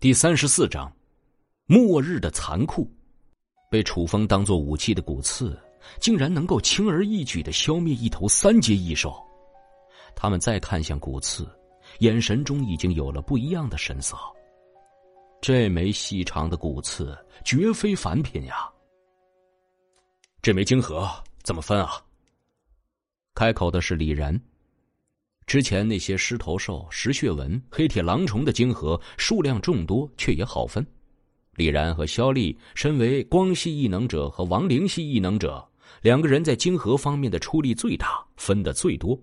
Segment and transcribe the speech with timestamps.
[0.00, 0.92] 第三十四章，
[1.66, 2.88] 末日的残酷。
[3.68, 5.60] 被楚风当做武器的骨刺，
[5.98, 9.12] 竟然能够轻而易举的消灭一头三阶异兽。
[10.14, 11.48] 他们再看向骨刺，
[11.98, 14.16] 眼神中已经有了不一样的神色。
[15.40, 18.72] 这枚细长的骨刺绝非凡品呀！
[20.40, 21.10] 这枚晶核
[21.42, 22.00] 怎么分啊？
[23.34, 24.40] 开口的是李然。
[25.48, 30.86] 之前那些狮头兽、石血纹、黑铁狼虫的晶核数量众多，却也好分。
[31.54, 35.66] 李然和肖丽身为光系异能者和亡灵系异能者，
[36.02, 39.18] 两个人在晶核方面的出力最大，分的最多。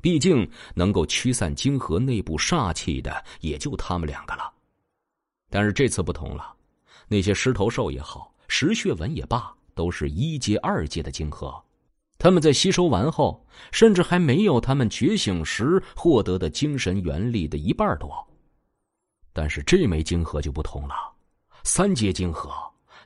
[0.00, 4.50] 毕竟能够驱散晶核内部煞气的，也就他们两个了。
[5.50, 6.50] 但是这次不同了，
[7.08, 11.62] 那些狮头兽也好，石血纹也罢，都是一阶、二阶的晶核。
[12.22, 18.08] 他们在吸收完后，甚至还没有他们觉醒时获得的精神元力的一半多。
[19.32, 20.94] 但是这枚晶核就不同了，
[21.64, 22.48] 三阶晶核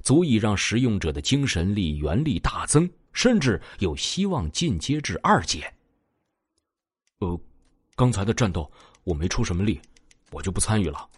[0.03, 5.65] 足以让使用者的精神力、元力大增，甚至有希望进阶至二阶。
[7.21, 7.41] 呃，
[7.95, 8.71] 刚才的战斗
[9.03, 9.81] 我没出什么力，
[10.31, 11.09] 我就不参与了。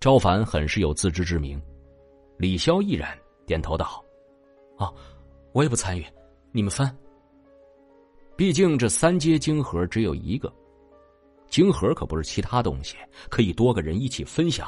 [0.00, 1.60] 赵凡很是有自知之明，
[2.38, 3.14] 李潇毅然
[3.46, 4.02] 点头道
[4.80, 4.90] ：“啊，
[5.52, 6.06] 我也不参与。”
[6.52, 6.94] 你们翻。
[8.36, 10.52] 毕竟这三阶晶核只有一个，
[11.48, 12.96] 晶核可不是其他东西，
[13.28, 14.66] 可以多个人一起分享，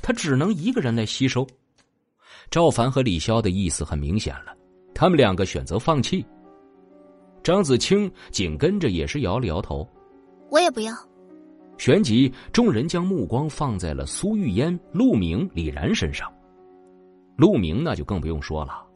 [0.00, 1.46] 他只能一个人来吸收。
[2.50, 4.56] 赵凡和李潇的意思很明显了，
[4.94, 6.24] 他们两个选择放弃。
[7.42, 9.86] 张子清紧跟着也是摇了摇头，
[10.50, 10.94] 我也不要。
[11.76, 16.32] 旋即，众人将目光放在了苏玉烟、陆明、李然身上。
[17.36, 18.86] 陆明那就更不用说了。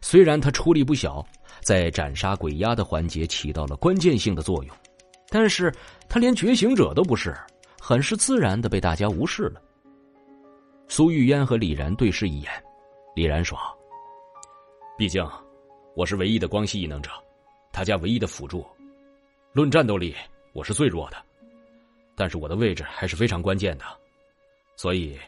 [0.00, 1.26] 虽然他出力不小，
[1.60, 4.76] 在斩杀鬼压的环节起到了关键性的作用，
[5.28, 5.72] 但是
[6.08, 7.36] 他连觉醒者都不是，
[7.80, 9.60] 很是自然的被大家无视了。
[10.88, 12.50] 苏玉烟和李然对视一眼，
[13.14, 13.58] 李然说
[14.96, 15.26] ：“毕竟
[15.94, 17.10] 我是唯一的光系异能者，
[17.72, 18.66] 他家唯一的辅助，
[19.52, 20.14] 论战斗力
[20.52, 21.16] 我是最弱的，
[22.16, 23.84] 但是我的位置还是非常关键的，
[24.76, 25.18] 所以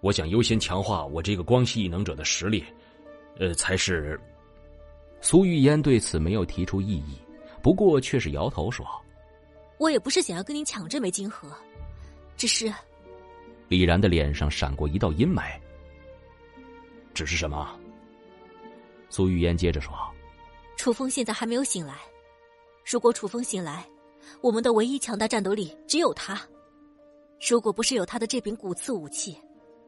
[0.00, 2.64] 我想优先强化我这个光系异能者的实力。”
[3.38, 4.20] 呃，才是。
[5.22, 7.16] 苏玉烟对此没有提出异议，
[7.62, 8.84] 不过却是摇头说
[9.78, 11.48] ：“我也不是想要跟你抢这枚金盒，
[12.36, 12.70] 只是……”
[13.68, 15.58] 李然的脸上闪过一道阴霾。
[17.14, 17.78] 只是什么？
[19.08, 19.94] 苏玉烟接着说
[20.76, 21.94] ：“楚风现在还没有醒来，
[22.84, 23.86] 如果楚风醒来，
[24.40, 26.40] 我们的唯一强大战斗力只有他。
[27.48, 29.38] 如果不是有他的这柄骨刺武器，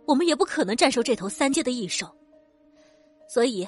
[0.07, 2.07] 我们也不可能战胜这头三阶的异兽。”
[3.29, 3.67] 所以，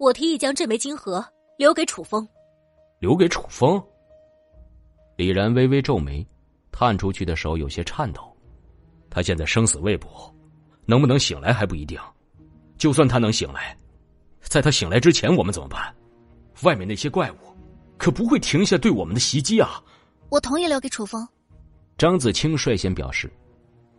[0.00, 1.22] 我提议将这枚金盒
[1.58, 2.26] 留给楚风。
[3.00, 3.80] 留给楚风。
[5.14, 6.26] 李然微微皱眉，
[6.72, 8.34] 探出去的手有些颤抖。
[9.10, 10.34] 他现在生死未卜，
[10.86, 12.00] 能不能醒来还不一定。
[12.78, 13.76] 就算他能醒来，
[14.40, 15.94] 在他醒来之前，我们怎么办？
[16.62, 17.36] 外面那些怪物
[17.98, 19.84] 可不会停下对我们的袭击啊！
[20.30, 21.28] 我同意留给楚风。
[21.98, 23.30] 张子清率先表示。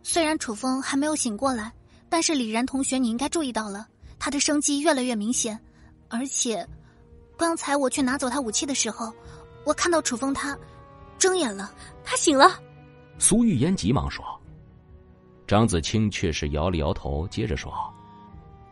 [0.02, 1.72] 虽然楚风还没有醒过来，
[2.08, 3.86] 但是李然同学，你应该注意到了。
[4.18, 5.58] 他的生机越来越明显，
[6.12, 6.64] 而且，
[7.38, 9.10] 刚才我去拿走他武器的时候，
[9.64, 10.56] 我看到楚风他
[11.18, 11.72] 睁眼了，
[12.04, 12.60] 他醒了。
[13.18, 14.22] 苏玉烟急忙说
[15.48, 17.72] ：“张子清却是摇了摇头，接着说：‘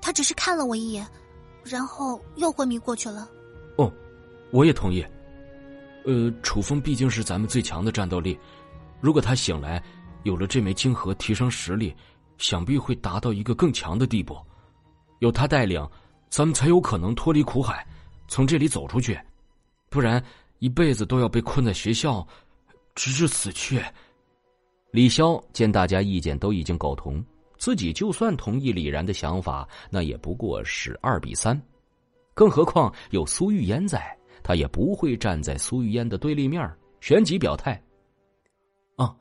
[0.03, 1.07] 他只是看了我一眼，
[1.65, 3.27] 然后又昏迷过去了。’
[3.79, 3.91] 哦，
[4.51, 5.03] 我也同意。
[6.05, 8.39] 呃，楚风毕竟是咱们最强的战斗力，
[9.01, 9.83] 如果他醒来，
[10.25, 11.97] 有了这枚晶核提升实力，
[12.37, 14.37] 想必会达到一个更强的地步。”
[15.21, 15.87] 有他带领，
[16.31, 17.87] 咱们才有可能脱离苦海，
[18.29, 19.21] 从这里走出去，
[19.89, 20.25] 不然
[20.61, 22.27] 一辈子都要被困在学校，
[22.95, 23.83] 直至死去。
[24.93, 27.23] 李潇见大家意见都已经苟同，
[27.59, 31.61] 自己就算同意李然的想法，那也不过是二比三，
[32.33, 36.63] 更何况有苏玉烟在，他也不会站在苏玉烟的对立面。
[37.01, 37.83] 旋即表态
[38.97, 39.15] ：“啊，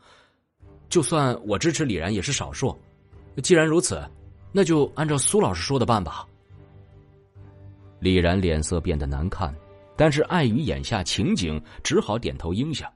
[0.90, 2.78] 就算我支持李然，也是少数。
[3.42, 4.00] 既然如此。”
[4.51, 6.28] 那就按照苏老师说的办吧。
[8.00, 9.54] 李然脸色变得难看，
[9.96, 12.92] 但是碍于眼下情景，只好点头应下。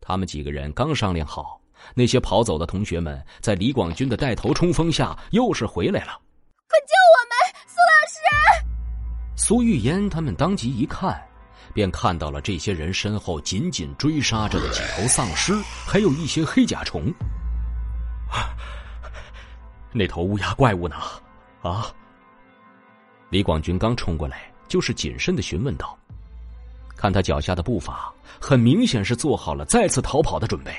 [0.00, 1.60] 他们几个人刚商量好，
[1.94, 6.20] 那些跑走的同学们在李广军的带头冲锋下，又是回来了。
[6.68, 7.32] 快救我们，
[7.66, 8.18] 苏老师！
[9.36, 11.20] 苏玉烟他们当即一看，
[11.72, 15.54] 便看到了这些人身后紧紧追杀着的几头丧尸，
[15.86, 17.12] 还有一些黑甲虫。
[19.92, 20.96] 那头乌鸦怪物呢？
[21.62, 21.90] 啊！
[23.30, 25.96] 李广军刚冲过来，就是谨慎的询问道。
[26.96, 30.72] 看他脚下的步伐，很明显是做好了再次逃跑的准备。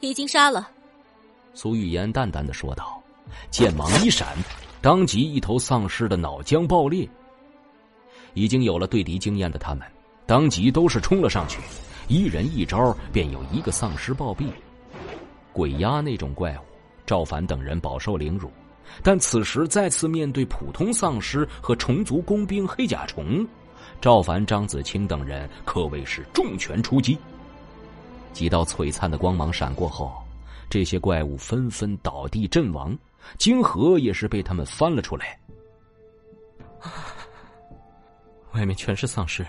[0.00, 0.68] 已经杀了。
[1.54, 3.02] 苏玉言淡淡的说道，
[3.50, 4.36] 剑芒一闪，
[4.82, 7.08] 当即一头丧尸的脑浆爆裂。
[8.34, 9.90] 已经有了对敌经验的他们，
[10.26, 11.58] 当即都是冲了上去，
[12.06, 14.46] 一人一招便有一个丧尸暴毙。
[15.54, 16.60] 鬼压那种怪物，
[17.06, 18.50] 赵凡等人饱受凌辱，
[19.02, 23.46] 但此时再次面对普通丧尸和虫族工兵黑甲虫，
[24.00, 27.16] 赵凡、张子清等人可谓是重拳出击。
[28.32, 30.12] 几道璀璨的光芒闪过后，
[30.68, 32.96] 这些怪物纷纷倒地阵亡，
[33.38, 35.38] 金河也是被他们翻了出来。
[38.52, 39.44] 外面全是丧尸，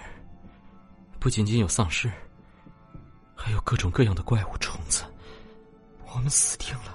[1.20, 2.12] 不仅仅有丧尸，
[3.36, 5.04] 还有各种各样的怪物虫子。
[6.14, 6.87] 我们死定了！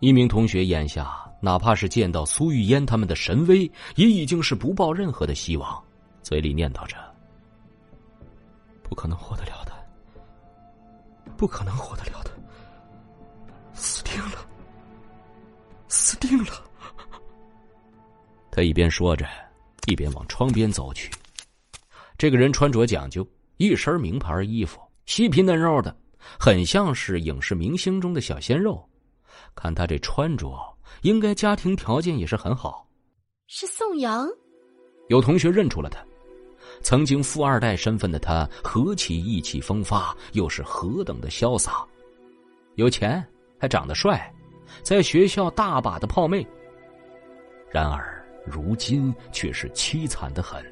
[0.00, 5.82] 一名同学眼下哪怕是见到苏玉烟他们的神威，也已经是不抱任何的希望，
[6.22, 6.96] 嘴里念叨着
[8.82, 9.72] ：“不可能活得了的，
[11.36, 12.30] 不可能活得了的，
[13.74, 14.46] 死定了，
[15.88, 16.52] 死定了！”
[18.50, 19.26] 他一边说着，
[19.86, 21.10] 一边往窗边走去。
[22.16, 23.26] 这个人穿着讲究，
[23.58, 25.94] 一身名牌衣服，细皮嫩肉的。
[26.38, 28.86] 很像是影视明星中的小鲜肉，
[29.54, 30.54] 看他这穿着，
[31.02, 32.86] 应该家庭条件也是很好。
[33.46, 34.28] 是宋阳，
[35.08, 36.00] 有同学认出了他，
[36.82, 41.84] 曾经富二代身份的他，何其意气风发，又是何等的潇洒，
[42.76, 43.24] 有钱
[43.58, 44.32] 还长得帅，
[44.82, 46.46] 在学校大把的泡妹。
[47.70, 50.64] 然而如今却是凄惨的很。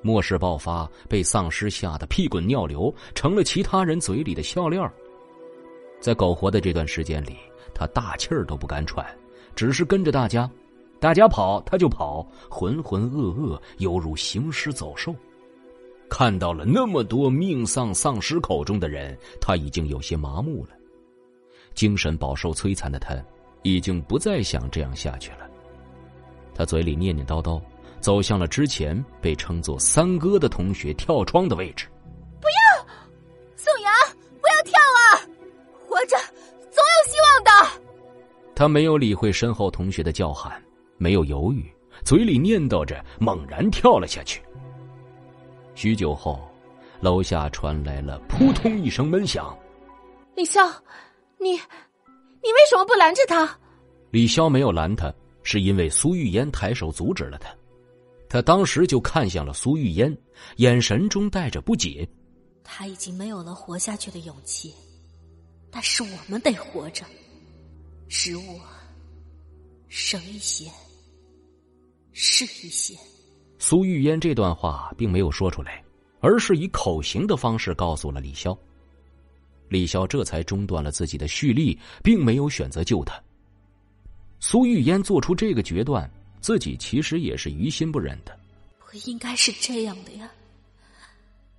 [0.00, 4.88] 末世爆发，被丧尸吓得屁滚尿流，成了其他人嘴里的笑料。
[6.00, 7.36] 在苟活的这段时间里，
[7.74, 9.06] 他大气儿都不敢喘，
[9.54, 10.50] 只是跟着大家，
[11.00, 15.14] 大家跑他就跑，浑浑噩噩，犹如行尸走兽。
[16.08, 20.70] 看到了那么多命丧丧尸口中的人，他已经有些麻木了。
[21.74, 23.14] 精神饱受摧残的他，
[23.62, 25.48] 已经不再想这样下去了。
[26.54, 27.60] 他嘴里念念叨叨。
[28.00, 31.88] 走向了之前被称作三哥的同学跳窗的位置。
[38.58, 40.60] 他没有理会身后同学的叫喊，
[40.96, 41.72] 没有犹豫，
[42.04, 44.42] 嘴里念叨着，猛然跳了下去。
[45.76, 46.40] 许久后，
[47.00, 49.56] 楼下传来了扑通一声闷响。
[50.34, 50.68] 李潇，
[51.38, 53.56] 你，你为什么不拦着他？
[54.10, 55.14] 李潇没有拦他，
[55.44, 57.54] 是因为苏玉烟抬手阻止了他。
[58.28, 60.12] 他当时就看向了苏玉烟，
[60.56, 62.04] 眼神中带着不解。
[62.64, 64.74] 他已经没有了活下去的勇气，
[65.70, 67.04] 但是我们得活着。
[68.08, 68.60] 食物
[69.88, 70.70] 省一些，
[72.12, 72.96] 是一些。
[73.58, 75.84] 苏玉烟这段话并没有说出来，
[76.20, 78.56] 而是以口型的方式告诉了李潇。
[79.68, 83.22] 李潇这才中断了自己的蓄力，并没有选择救他。
[84.40, 86.10] 苏玉烟做出这个决断。
[86.40, 88.38] 自己其实也是于心不忍的，
[88.78, 90.30] 不应该是这样的呀！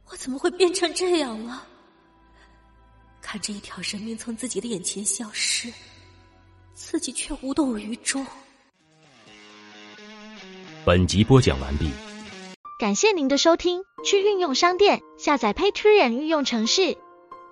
[0.06, 1.68] 我怎么会变成这样了？
[3.22, 5.70] 看着一条人命从自己的眼前消失，
[6.80, 8.26] 自己却无动于衷。
[10.86, 11.92] 本集播讲完毕，
[12.80, 13.84] 感谢您的收听。
[14.06, 16.98] 去运用商店下载 Patreon 运用城市，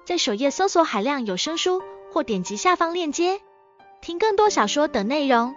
[0.05, 1.83] 在首页搜索海量有声书，
[2.13, 3.41] 或点击下方链接
[4.01, 5.53] 听更多小说等内容。